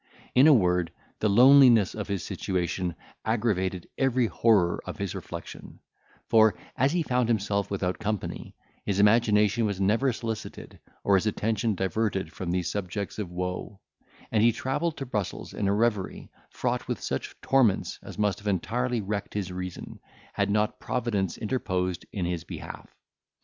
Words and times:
In 0.33 0.47
a 0.47 0.51
word, 0.53 0.91
the 1.19 1.29
loneliness 1.29 1.93
of 1.93 2.07
his 2.07 2.23
situation 2.23 2.95
aggravated 3.23 3.87
every 3.99 4.25
horror 4.25 4.81
of 4.83 4.97
his 4.97 5.13
reflection; 5.13 5.77
for, 6.27 6.55
as 6.75 6.91
he 6.91 7.03
found 7.03 7.29
himself 7.29 7.69
without 7.69 7.99
company, 7.99 8.55
his 8.83 8.99
imagination 8.99 9.63
was 9.67 9.79
never 9.79 10.11
solicited, 10.11 10.79
or 11.03 11.13
his 11.17 11.27
attention 11.27 11.75
diverted 11.75 12.31
from 12.33 12.49
these 12.49 12.71
subjects 12.71 13.19
of 13.19 13.29
woe; 13.29 13.79
and 14.31 14.41
he 14.41 14.51
travelled 14.51 14.97
to 14.97 15.05
Brussels 15.05 15.53
in 15.53 15.67
a 15.67 15.71
reverie, 15.73 16.31
fraught 16.49 16.87
with 16.87 16.99
such 16.99 17.39
torments 17.39 17.99
as 18.01 18.17
must 18.17 18.39
have 18.39 18.47
entirely 18.47 19.01
wrecked 19.01 19.35
his 19.35 19.51
reason, 19.51 19.99
had 20.33 20.49
not 20.49 20.79
Providence 20.79 21.37
interposed 21.37 22.07
in 22.11 22.25
his 22.25 22.43
behalf. 22.43 22.87